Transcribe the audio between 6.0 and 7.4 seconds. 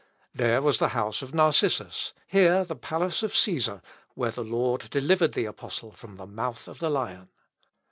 the mouth of the lion.